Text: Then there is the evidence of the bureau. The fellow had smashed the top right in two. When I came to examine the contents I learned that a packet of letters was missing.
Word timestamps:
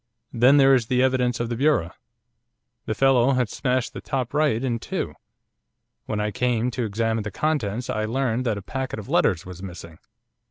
Then 0.33 0.57
there 0.57 0.73
is 0.73 0.87
the 0.87 1.03
evidence 1.03 1.39
of 1.39 1.49
the 1.49 1.55
bureau. 1.55 1.91
The 2.87 2.95
fellow 2.95 3.33
had 3.33 3.49
smashed 3.49 3.93
the 3.93 4.01
top 4.01 4.33
right 4.33 4.63
in 4.63 4.79
two. 4.79 5.13
When 6.07 6.19
I 6.19 6.31
came 6.31 6.71
to 6.71 6.85
examine 6.85 7.21
the 7.21 7.29
contents 7.29 7.87
I 7.87 8.05
learned 8.05 8.43
that 8.47 8.57
a 8.57 8.63
packet 8.63 8.97
of 8.97 9.09
letters 9.09 9.45
was 9.45 9.61
missing. 9.61 9.99